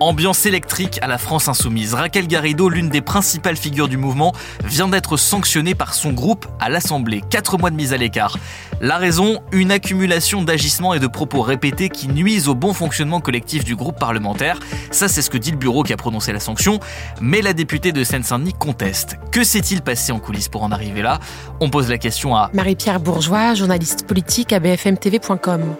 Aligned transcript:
Ambiance 0.00 0.44
électrique 0.46 0.98
à 1.02 1.06
la 1.06 1.18
France 1.18 1.48
insoumise. 1.48 1.94
Raquel 1.94 2.26
Garrido, 2.26 2.68
l'une 2.68 2.88
des 2.88 3.00
principales 3.00 3.56
figures 3.56 3.88
du 3.88 3.96
mouvement, 3.96 4.32
vient 4.64 4.88
d'être 4.88 5.16
sanctionnée 5.16 5.74
par 5.74 5.94
son 5.94 6.12
groupe 6.12 6.46
à 6.60 6.68
l'Assemblée. 6.68 7.22
Quatre 7.30 7.58
mois 7.58 7.70
de 7.70 7.76
mise 7.76 7.92
à 7.92 7.96
l'écart. 7.96 8.36
La 8.80 8.96
raison, 8.96 9.40
une 9.52 9.70
accumulation 9.70 10.42
d'agissements 10.42 10.94
et 10.94 10.98
de 10.98 11.06
propos 11.06 11.42
répétés 11.42 11.88
qui 11.88 12.08
nuisent 12.08 12.48
au 12.48 12.54
bon 12.54 12.72
fonctionnement 12.72 13.20
collectif 13.20 13.64
du 13.64 13.76
groupe 13.76 13.98
parlementaire. 13.98 14.58
Ça, 14.90 15.08
c'est 15.08 15.22
ce 15.22 15.30
que 15.30 15.38
dit 15.38 15.52
le 15.52 15.56
bureau 15.56 15.82
qui 15.84 15.92
a 15.92 15.96
prononcé 15.96 16.32
la 16.32 16.40
sanction. 16.40 16.80
Mais 17.20 17.40
la 17.40 17.52
députée 17.52 17.92
de 17.92 18.02
Seine-Saint-Denis 18.02 18.54
conteste. 18.54 19.16
Que 19.30 19.44
s'est-il 19.44 19.82
passé 19.82 20.12
en 20.12 20.18
coulisses 20.18 20.48
pour 20.48 20.64
en 20.64 20.72
arriver 20.72 21.02
là? 21.02 21.20
On 21.60 21.70
pose 21.70 21.88
la 21.88 21.98
question 21.98 22.34
à 22.36 22.50
Marie-Pierre 22.52 23.00
Bourgeois, 23.00 23.54
journaliste 23.54 24.06
politique 24.06 24.52
à 24.52 24.58
bfmtv.com. 24.58 25.76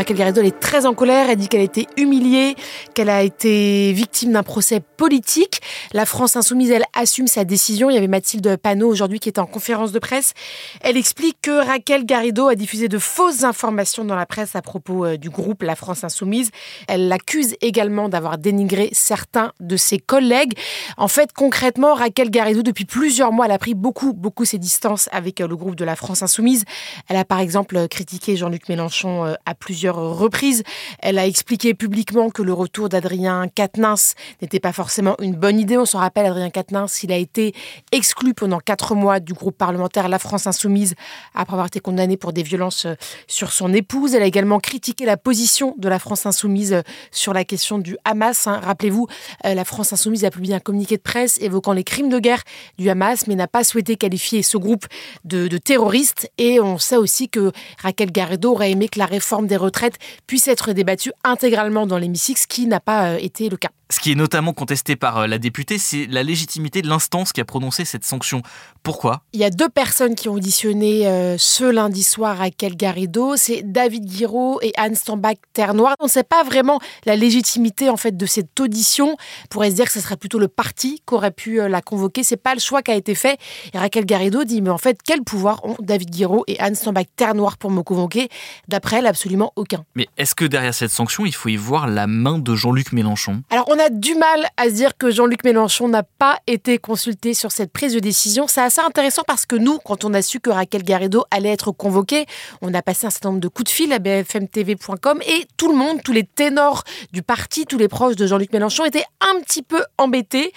Raquel 0.00 0.16
Garrido, 0.16 0.40
est 0.40 0.58
très 0.58 0.86
en 0.86 0.94
colère. 0.94 1.28
Elle 1.28 1.36
dit 1.36 1.48
qu'elle 1.48 1.60
a 1.60 1.64
été 1.64 1.86
humiliée, 1.98 2.56
qu'elle 2.94 3.10
a 3.10 3.22
été 3.22 3.92
victime 3.92 4.32
d'un 4.32 4.42
procès 4.42 4.80
politique. 4.80 5.60
La 5.92 6.06
France 6.06 6.36
insoumise, 6.36 6.70
elle 6.70 6.86
assume 6.94 7.26
sa 7.26 7.44
décision. 7.44 7.90
Il 7.90 7.94
y 7.94 7.96
avait 7.96 8.08
Mathilde 8.08 8.56
Panot 8.56 8.88
aujourd'hui 8.88 9.20
qui 9.20 9.28
était 9.28 9.40
en 9.40 9.46
conférence 9.46 9.92
de 9.92 9.98
presse. 9.98 10.32
Elle 10.80 10.96
explique 10.96 11.38
que 11.42 11.64
Raquel 11.64 12.04
Garrido 12.04 12.48
a 12.48 12.54
diffusé 12.54 12.88
de 12.88 12.98
fausses 12.98 13.44
informations 13.44 14.04
dans 14.04 14.14
la 14.14 14.26
presse 14.26 14.56
à 14.56 14.62
propos 14.62 15.04
euh, 15.04 15.16
du 15.16 15.30
groupe 15.30 15.62
La 15.62 15.76
France 15.76 16.04
insoumise. 16.04 16.50
Elle 16.88 17.08
l'accuse 17.08 17.54
également 17.60 18.08
d'avoir 18.08 18.38
dénigré 18.38 18.90
certains 18.92 19.52
de 19.60 19.76
ses 19.76 19.98
collègues. 19.98 20.54
En 20.96 21.08
fait, 21.08 21.32
concrètement, 21.32 21.94
Raquel 21.94 22.30
Garrido, 22.30 22.62
depuis 22.62 22.84
plusieurs 22.84 23.32
mois, 23.32 23.46
elle 23.46 23.52
a 23.52 23.58
pris 23.58 23.74
beaucoup, 23.74 24.12
beaucoup 24.12 24.44
ses 24.44 24.58
distances 24.58 25.08
avec 25.12 25.40
euh, 25.40 25.48
le 25.48 25.56
groupe 25.56 25.76
de 25.76 25.84
La 25.84 25.96
France 25.96 26.22
insoumise. 26.22 26.64
Elle 27.08 27.16
a 27.16 27.24
par 27.24 27.40
exemple 27.40 27.88
critiqué 27.88 28.36
Jean-Luc 28.36 28.68
Mélenchon 28.68 29.26
euh, 29.26 29.34
à 29.46 29.54
plusieurs 29.54 29.96
reprises. 29.96 30.62
Elle 31.00 31.18
a 31.18 31.26
expliqué 31.26 31.74
publiquement 31.74 32.30
que 32.30 32.42
le 32.42 32.52
retour 32.52 32.88
d'Adrien 32.88 33.46
Quatennens 33.48 34.14
n'était 34.42 34.60
pas 34.60 34.72
forcément 34.72 35.16
une 35.20 35.34
bonne 35.34 35.58
idée. 35.58 35.76
On 35.76 35.84
s'en 35.84 35.98
rappelle, 35.98 36.26
Adrien 36.26 36.50
Quatennens, 36.50 36.79
il 37.02 37.12
a 37.12 37.16
été 37.16 37.54
exclu 37.92 38.34
pendant 38.34 38.60
quatre 38.60 38.94
mois 38.94 39.20
du 39.20 39.32
groupe 39.32 39.56
parlementaire 39.56 40.08
La 40.08 40.18
France 40.18 40.46
Insoumise 40.46 40.94
après 41.34 41.54
avoir 41.54 41.66
été 41.66 41.80
condamné 41.80 42.16
pour 42.16 42.32
des 42.32 42.42
violences 42.42 42.86
euh, 42.86 42.94
sur 43.26 43.52
son 43.52 43.72
épouse. 43.72 44.14
Elle 44.14 44.22
a 44.22 44.26
également 44.26 44.60
critiqué 44.60 45.04
la 45.04 45.16
position 45.16 45.74
de 45.78 45.88
la 45.88 45.98
France 45.98 46.26
Insoumise 46.26 46.72
euh, 46.72 46.82
sur 47.10 47.32
la 47.32 47.44
question 47.44 47.78
du 47.78 47.96
Hamas. 48.04 48.46
Hein. 48.46 48.60
Rappelez-vous, 48.62 49.06
euh, 49.44 49.54
la 49.54 49.64
France 49.64 49.92
Insoumise 49.92 50.24
a 50.24 50.30
publié 50.30 50.54
un 50.54 50.60
communiqué 50.60 50.96
de 50.96 51.02
presse 51.02 51.38
évoquant 51.40 51.72
les 51.72 51.84
crimes 51.84 52.08
de 52.08 52.18
guerre 52.18 52.42
du 52.78 52.88
Hamas, 52.88 53.26
mais 53.26 53.34
n'a 53.34 53.48
pas 53.48 53.64
souhaité 53.64 53.96
qualifier 53.96 54.42
ce 54.42 54.56
groupe 54.56 54.86
de, 55.24 55.48
de 55.48 55.58
terroriste. 55.58 56.30
Et 56.38 56.60
on 56.60 56.78
sait 56.78 56.96
aussi 56.96 57.28
que 57.28 57.52
Raquel 57.82 58.12
Garrido 58.12 58.52
aurait 58.52 58.70
aimé 58.70 58.88
que 58.88 58.98
la 58.98 59.06
réforme 59.06 59.46
des 59.46 59.56
retraites 59.56 59.98
puisse 60.26 60.48
être 60.48 60.72
débattue 60.72 61.12
intégralement 61.24 61.86
dans 61.86 61.98
l'hémicycle, 61.98 62.40
ce 62.40 62.46
qui 62.46 62.66
n'a 62.66 62.80
pas 62.80 63.18
été 63.20 63.48
le 63.48 63.56
cas. 63.56 63.70
Ce 63.90 63.98
qui 63.98 64.12
est 64.12 64.14
notamment 64.14 64.52
contesté 64.52 64.94
par 64.94 65.26
la 65.26 65.38
députée, 65.38 65.76
c'est 65.76 66.06
la 66.06 66.22
légitimité 66.22 66.69
de 66.70 66.88
l'instance 66.88 67.32
qui 67.32 67.40
a 67.40 67.44
prononcé 67.44 67.84
cette 67.84 68.04
sanction. 68.04 68.42
Pourquoi? 68.82 69.22
Il 69.32 69.40
y 69.40 69.44
a 69.44 69.50
deux 69.50 69.68
personnes 69.68 70.14
qui 70.14 70.28
ont 70.28 70.34
auditionné 70.34 71.06
euh, 71.06 71.36
ce 71.36 71.64
lundi 71.64 72.04
soir 72.04 72.40
à 72.40 72.50
Quel 72.50 72.76
Garrido, 72.76 73.36
c'est 73.36 73.62
David 73.64 74.06
Guiraud 74.06 74.60
et 74.62 74.72
Anne 74.76 74.94
Stambach-Ternoir. 74.94 75.96
On 75.98 76.04
ne 76.04 76.10
sait 76.10 76.22
pas 76.22 76.44
vraiment 76.44 76.80
la 77.04 77.16
légitimité 77.16 77.90
en 77.90 77.96
fait 77.96 78.16
de 78.16 78.26
cette 78.26 78.58
audition. 78.60 79.16
On 79.44 79.48
pourrait 79.50 79.70
se 79.70 79.74
dire 79.74 79.86
que 79.86 79.92
ce 79.92 80.00
serait 80.00 80.16
plutôt 80.16 80.38
le 80.38 80.48
parti 80.48 81.02
qui 81.06 81.14
aurait 81.14 81.32
pu 81.32 81.56
la 81.68 81.82
convoquer. 81.82 82.22
C'est 82.22 82.36
pas 82.36 82.54
le 82.54 82.60
choix 82.60 82.82
qui 82.82 82.92
a 82.92 82.94
été 82.94 83.14
fait. 83.14 83.38
Et 83.74 83.78
Raquel 83.78 84.06
Garrido 84.06 84.44
dit 84.44 84.62
mais 84.62 84.70
en 84.70 84.78
fait 84.78 84.98
quel 85.04 85.22
pouvoir 85.22 85.64
ont 85.64 85.76
David 85.80 86.10
Guiraud 86.10 86.44
et 86.46 86.58
Anne 86.60 86.74
Stambach-Ternoir 86.74 87.58
pour 87.58 87.70
me 87.70 87.82
convoquer? 87.82 88.28
D'après 88.68 88.98
elle, 88.98 89.06
absolument 89.06 89.52
aucun. 89.56 89.84
Mais 89.94 90.08
est-ce 90.16 90.34
que 90.34 90.44
derrière 90.44 90.74
cette 90.74 90.90
sanction, 90.90 91.26
il 91.26 91.34
faut 91.34 91.48
y 91.48 91.56
voir 91.56 91.88
la 91.88 92.06
main 92.06 92.38
de 92.38 92.54
Jean-Luc 92.54 92.92
Mélenchon? 92.92 93.42
Alors 93.50 93.66
on 93.68 93.78
a 93.78 93.88
du 93.90 94.14
mal 94.14 94.46
à 94.56 94.64
se 94.64 94.74
dire 94.74 94.96
que 94.96 95.10
Jean-Luc 95.10 95.44
Mélenchon 95.44 95.88
n'a 95.88 96.02
pas 96.02 96.38
été 96.46 96.59
consulté 96.78 97.34
sur 97.34 97.52
cette 97.52 97.72
prise 97.72 97.94
de 97.94 98.00
décision. 98.00 98.46
C'est 98.46 98.60
assez 98.60 98.80
intéressant 98.80 99.22
parce 99.26 99.46
que 99.46 99.56
nous, 99.56 99.78
quand 99.78 100.04
on 100.04 100.14
a 100.14 100.22
su 100.22 100.40
que 100.40 100.50
Raquel 100.50 100.82
Garrido 100.82 101.24
allait 101.30 101.50
être 101.50 101.72
convoquée, 101.72 102.26
on 102.60 102.72
a 102.74 102.82
passé 102.82 103.06
un 103.06 103.10
certain 103.10 103.30
nombre 103.30 103.40
de 103.40 103.48
coups 103.48 103.70
de 103.70 103.74
fil 103.74 103.92
à 103.92 103.98
bfmtv.com 103.98 105.20
et 105.26 105.46
tout 105.56 105.70
le 105.70 105.76
monde, 105.76 106.02
tous 106.02 106.12
les 106.12 106.24
ténors 106.24 106.84
du 107.12 107.22
parti, 107.22 107.64
tous 107.66 107.78
les 107.78 107.88
proches 107.88 108.16
de 108.16 108.26
Jean-Luc 108.26 108.52
Mélenchon 108.52 108.84
étaient 108.84 109.04
un 109.20 109.40
petit 109.40 109.62
peu 109.62 109.82
embêtés. 109.98 110.52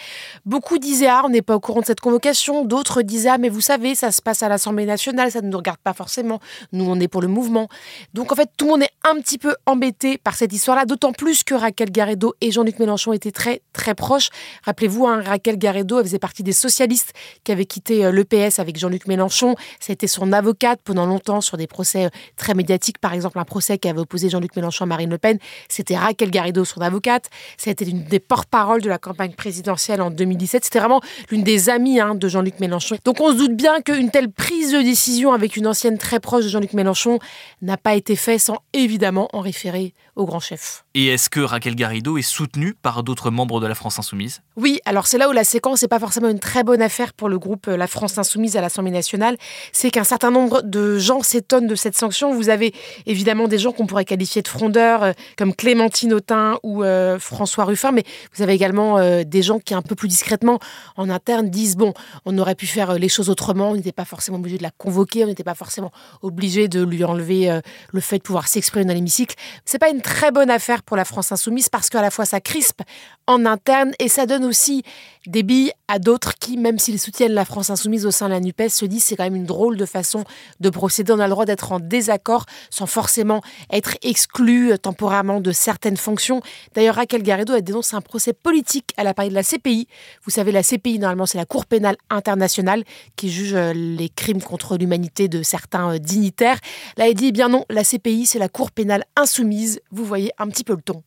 Beaucoup 0.46 0.78
disaient 0.78 1.08
ah 1.08 1.24
on 1.26 1.30
n'est 1.30 1.42
pas 1.42 1.56
au 1.56 1.60
courant 1.60 1.82
de 1.82 1.86
cette 1.86 2.02
convocation, 2.02 2.66
d'autres 2.66 3.02
disaient 3.02 3.30
ah 3.30 3.38
mais 3.38 3.50
vous 3.50 3.62
savez 3.62 3.96
ça 3.96 4.12
se 4.12 4.22
passe 4.22 4.44
à 4.44 4.50
l'Assemblée 4.50 4.86
nationale, 4.86 5.32
ça 5.32 5.42
ne 5.42 5.48
nous 5.48 5.58
regarde 5.58 5.80
pas 5.80 5.94
forcément. 5.94 6.40
Nous 6.72 6.86
on 6.86 7.00
est 7.00 7.08
pour 7.08 7.22
le 7.22 7.28
mouvement. 7.28 7.70
Donc 8.14 8.32
en 8.32 8.36
fait 8.36 8.50
tout 8.58 8.66
le 8.66 8.72
monde 8.72 8.84
est 8.84 8.94
un 9.10 9.16
petit 9.16 9.38
peu 9.38 9.56
embêté 9.66 10.18
par 10.18 10.36
cette 10.36 10.54
histoire-là, 10.54 10.86
d'autant 10.86 11.14
plus 11.14 11.44
que 11.44 11.54
Raquel 11.54 11.92
Garrido 11.92 12.34
et 12.42 12.52
Jean-Luc 12.52 12.80
Mélenchon 12.80 13.14
étaient 13.14 13.32
très 13.32 13.62
très 13.74 13.96
proches. 13.96 14.30
Rappelez-vous, 14.64 15.08
hein, 15.08 15.22
Raquel 15.22 15.58
Garrido 15.58 15.93
elle 16.00 16.06
faisait 16.06 16.20
partie 16.20 16.44
des 16.44 16.54
socialistes 16.54 17.14
qui 17.44 17.52
avaient 17.52 17.66
quitté 17.66 18.06
euh, 18.06 18.12
l'EPS 18.12 18.60
avec 18.60 18.78
Jean-Luc 18.78 19.08
Mélenchon. 19.08 19.56
C'était 19.80 20.08
son 20.08 20.34
avocate 20.34 20.80
pendant 20.84 21.06
longtemps 21.06 21.42
sur 21.42 21.58
des 21.58 21.68
procès 21.68 22.06
euh, 22.06 22.10
très 22.36 22.54
médiatiques, 22.54 23.00
par 23.00 23.14
exemple 23.14 23.40
un 23.40 23.46
procès 23.46 23.78
qui 23.78 23.88
avait 23.88 24.00
opposé 24.00 24.30
Jean-Luc 24.30 24.56
Mélenchon 24.56 24.84
à 24.84 24.88
Marine 24.88 25.10
Le 25.10 25.18
Pen. 25.18 25.38
C'était 25.70 25.98
Raquel 25.98 26.32
Garrido, 26.32 26.66
son 26.66 26.82
avocate. 26.82 27.30
C'était 27.58 27.86
une 27.86 28.04
des 28.04 28.20
porte-paroles 28.20 28.82
de 28.82 28.90
la 28.90 28.98
campagne 28.98 29.34
présidentielle 29.34 30.02
en 30.02 30.12
2017. 30.12 30.66
C'était 30.66 30.80
vraiment 30.80 31.02
l'une 31.30 31.44
des 31.44 31.70
amies 31.70 32.00
hein, 32.00 32.16
de 32.16 32.28
Jean-Luc 32.28 32.60
Mélenchon. 32.60 32.98
Donc 33.06 33.20
on 33.20 33.32
se 33.32 33.38
doute 33.38 33.56
bien 33.56 33.82
qu'une 33.82 34.12
telle 34.12 34.32
prise 34.32 34.72
de 34.72 34.82
décision 34.82 35.34
avec 35.34 35.58
une 35.58 35.68
ancienne 35.68 35.98
très 35.98 36.20
proche 36.20 36.46
de 36.46 36.50
Jean-Luc 36.50 36.74
Mélenchon 36.74 37.20
n'a 37.62 37.78
pas 37.78 37.96
été 37.96 38.16
faite 38.16 38.40
sans 38.40 38.58
évidemment 38.74 39.30
en 39.34 39.40
référé 39.40 39.94
au 40.16 40.26
grand 40.26 40.40
chef. 40.40 40.86
Et 40.94 41.08
est-ce 41.08 41.30
que 41.30 41.40
Raquel 41.40 41.76
Garrido 41.76 42.18
est 42.18 42.22
soutenue 42.22 42.74
par 42.74 43.04
d'autres 43.04 43.32
membres 43.32 43.60
de 43.60 43.68
la 43.68 43.76
France 43.76 44.00
Insoumise? 44.00 44.42
Oui, 44.56 44.80
alors 44.86 45.08
c'est 45.08 45.18
là 45.18 45.30
où 45.30 45.32
la 45.32 45.44
séquence 45.44 45.83
n'est 45.84 45.88
pas 45.88 46.00
forcément 46.00 46.30
une 46.30 46.40
très 46.40 46.64
bonne 46.64 46.82
affaire 46.82 47.14
pour 47.14 47.30
le 47.30 47.38
groupe 47.38 47.68
euh, 47.68 47.78
La 47.78 47.88
France 47.88 48.18
Insoumise 48.18 48.58
à 48.58 48.62
l'Assemblée 48.62 48.92
nationale. 48.92 49.38
C'est 49.72 49.92
qu'un 49.92 50.04
certain 50.04 50.32
nombre 50.32 50.62
de 50.64 50.98
gens 50.98 51.22
s'étonnent 51.22 51.68
de 51.68 51.76
cette 51.76 51.96
sanction. 51.96 52.34
Vous 52.34 52.50
avez 52.50 52.74
évidemment 53.06 53.48
des 53.48 53.60
gens 53.60 53.72
qu'on 53.72 53.86
pourrait 53.86 54.06
qualifier 54.06 54.42
de 54.42 54.48
frondeurs, 54.48 55.04
euh, 55.04 55.12
comme 55.38 55.54
Clémentine 55.54 56.14
Autain 56.14 56.58
ou 56.64 56.84
euh, 56.84 57.20
François 57.20 57.66
Ruffin, 57.66 57.92
mais 57.92 58.04
vous 58.36 58.42
avez 58.42 58.54
également 58.54 59.24
des 59.24 59.42
gens 59.42 59.60
qui, 59.60 59.74
un 59.74 59.82
peu 59.82 59.96
plus 59.96 60.08
discrètement, 60.08 60.60
en 60.96 61.10
interne, 61.10 61.50
disent 61.50 61.76
bon, 61.76 61.94
on 62.26 62.38
aurait 62.38 62.56
pu 62.56 62.66
faire 62.66 62.94
les 62.94 63.10
choses 63.10 63.30
autrement, 63.30 63.72
on 63.72 63.76
n'était 63.76 63.92
pas 63.92 64.06
forcément 64.06 64.38
obligé 64.38 64.58
de 64.58 64.64
la 64.64 64.72
convoquer, 64.72 65.24
on 65.24 65.28
n'était 65.28 65.44
pas 65.44 65.56
forcément 65.56 65.92
obligé 66.22 66.68
de 66.68 66.84
lui 66.84 67.04
enlever 67.04 67.60
le 67.92 68.00
fait 68.00 68.18
de 68.18 68.24
pouvoir 68.24 68.48
s'exprimer 68.48 68.86
dans 68.86 68.94
l'hémicycle. 68.94 69.36
C'est 69.66 69.80
pas 69.80 69.90
une 69.90 70.02
très 70.02 70.32
bonne 70.32 70.50
affaire 70.50 70.84
pour 70.84 70.98
la 70.98 71.06
France 71.06 71.32
insoumise 71.32 71.70
parce 71.70 71.90
qu'à 71.90 72.02
la 72.02 72.12
fois 72.12 72.26
ça 72.26 72.40
crispe 72.40 72.82
en 73.28 73.46
interne 73.46 73.92
et 74.00 74.08
ça 74.08 74.26
donne 74.26 74.46
aussi 74.46 74.84
des 75.28 75.44
billes 75.44 75.73
à 75.88 76.00
d'autres 76.00 76.36
qui, 76.36 76.58
même 76.58 76.80
s'ils 76.80 77.00
soutiennent 77.00 77.34
la 77.34 77.46
France 77.46 77.70
insoumise 77.70 78.06
au 78.06 78.12
sein 78.12 78.28
de 78.28 78.34
la 78.34 78.40
NUPES, 78.40 78.70
se 78.70 78.86
disent 78.86 79.04
c'est 79.04 79.16
quand 79.16 79.24
même 79.24 79.36
une 79.36 79.46
drôle 79.46 79.78
de 79.78 79.86
façon 79.86 80.24
de 80.60 80.70
procéder. 80.70 81.12
On 81.12 81.20
a 81.20 81.26
le 81.26 81.32
droit 81.32 81.46
d'être 81.46 81.72
en 81.72 81.80
désaccord 81.80 82.46
sans 82.70 82.86
forcément 82.86 83.42
être 83.72 83.98
exclu 84.02 84.78
temporairement 84.82 85.42
de 85.42 85.52
certaines 85.52 85.98
fonctions. 85.98 86.42
D'ailleurs, 86.74 86.96
Raquel 86.96 87.24
Garrido 87.24 87.54
a 87.54 87.62
dénoncé 87.62 87.96
un 87.96 88.02
procès 88.02 88.34
politique 88.34 88.94
à 88.98 89.04
la 89.04 89.14
de 89.14 89.34
la 89.34 89.44
CPI. 89.44 89.88
Vous 90.24 90.32
savez, 90.32 90.52
la 90.52 90.64
CPI, 90.64 91.00
normalement, 91.00 91.26
c'est 91.26 91.38
la 91.38 91.46
Cour 91.46 91.66
pénale 91.66 91.98
internationale 92.10 92.84
qui 93.16 93.30
juge 93.30 93.54
les 93.54 94.10
crimes 94.10 94.42
contre 94.42 94.78
l'humanité 94.78 95.28
de 95.28 95.44
certains 95.44 95.98
dignitaires. 95.98 96.60
Là, 96.98 97.08
elle 97.08 97.14
dit, 97.14 97.28
eh 97.28 97.32
bien 97.32 97.50
non, 97.50 97.66
la 97.70 97.84
CPI, 97.84 98.26
c'est 98.26 98.40
la 98.40 98.50
Cour 98.50 98.72
pénale 98.72 99.04
insoumise. 99.16 99.80
Vous 99.92 100.06
voyez 100.06 100.32
un 100.38 100.48
petit 100.48 100.64
peu 100.64 100.74
le 100.74 100.82
ton. 100.82 101.04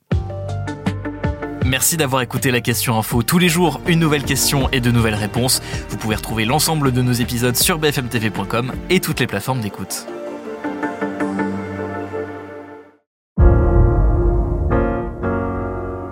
Merci 1.67 1.97
d'avoir 1.97 2.23
écouté 2.23 2.53
la 2.53 2.61
question 2.61 2.97
info. 2.97 3.25
Tous 3.25 3.39
les 3.39 3.49
jours, 3.49 3.81
une 3.89 3.99
nouvelle 3.99 4.23
question 4.23 4.69
et 4.71 4.81
de 4.81 4.93
nouvelles 4.93 5.17
réponses. 5.17 5.61
Vous 5.89 5.97
pouvez 5.97 6.15
retrouver 6.15 6.45
l'ensemble 6.45 6.93
de 6.93 7.03
nos 7.03 7.13
épisodes 7.13 7.57
sur 7.57 7.81
bfmtv.com 7.81 8.73
et 8.89 9.01
toutes 9.01 9.19
les 9.19 9.27
plateformes 9.27 9.61
d'écoute. 9.61 10.07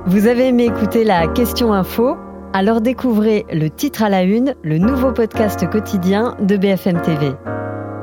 Vous 0.07 0.27
avez 0.27 0.49
aimé 0.49 0.65
écouter 0.65 1.05
la 1.05 1.29
question 1.29 1.73
info? 1.73 2.17
Alors 2.53 2.81
découvrez 2.81 3.47
le 3.53 3.71
titre 3.71 4.03
à 4.03 4.09
la 4.09 4.25
une, 4.25 4.57
le 4.65 4.79
nouveau 4.79 5.13
podcast 5.13 5.71
quotidien 5.71 6.37
de 6.41 6.57
BFM 6.57 7.01
TV. 7.01 7.33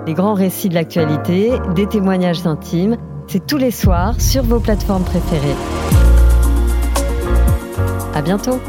Les 0.07 0.13
grands 0.13 0.35
récits 0.35 0.69
de 0.69 0.75
l'actualité, 0.75 1.51
des 1.75 1.85
témoignages 1.85 2.47
intimes, 2.47 2.95
c'est 3.27 3.45
tous 3.45 3.57
les 3.57 3.71
soirs 3.71 4.19
sur 4.21 4.43
vos 4.43 4.61
plateformes 4.61 5.03
préférées. 5.03 6.00
Bientôt 8.23 8.59